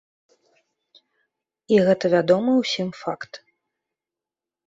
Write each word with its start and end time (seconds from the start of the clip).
І 1.75 1.77
гэта 1.89 2.05
вядомы 2.15 2.51
ўсім 2.61 2.89
факт. 3.01 3.33